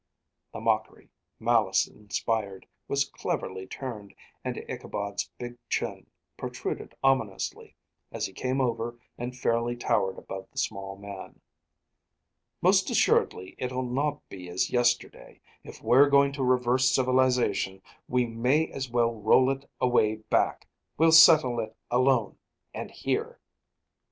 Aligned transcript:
The 0.51 0.59
mockery, 0.59 1.11
malice 1.39 1.85
inspired, 1.87 2.65
was 2.87 3.05
cleverly 3.07 3.67
turned, 3.67 4.15
and 4.43 4.65
Ichabod's 4.67 5.29
big 5.37 5.59
chin 5.69 6.07
protruded 6.37 6.95
ominously, 7.03 7.75
as 8.11 8.25
he 8.25 8.33
came 8.33 8.59
over 8.59 8.97
and 9.19 9.37
fairly 9.37 9.75
towered 9.75 10.17
above 10.17 10.47
the 10.51 10.57
small 10.57 10.95
man. 10.95 11.39
"Most 12.63 12.89
assuredly 12.89 13.53
it'll 13.59 13.85
not 13.85 14.27
be 14.27 14.49
as 14.49 14.71
yesterday. 14.71 15.39
If 15.63 15.83
we're 15.83 16.09
going 16.09 16.31
to 16.33 16.43
reverse 16.43 16.89
civilization, 16.89 17.83
we 18.07 18.25
may 18.25 18.69
as 18.71 18.89
well 18.89 19.13
roll 19.13 19.51
it 19.51 19.69
away 19.79 20.15
back. 20.31 20.67
We'll 20.97 21.11
settle 21.11 21.59
it 21.59 21.75
alone, 21.91 22.39
and 22.73 22.89
here." 22.89 23.37